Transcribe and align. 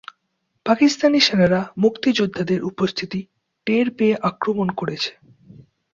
পাকিস্তানি 0.65 1.19
সেনারা 1.19 1.61
মুক্তিযোদ্ধাদের 1.77 2.59
উপস্থিতি 2.63 3.19
টের 3.67 3.87
পেয়ে 3.97 4.15
আক্রমণ 4.21 4.67
করেছে। 4.71 5.11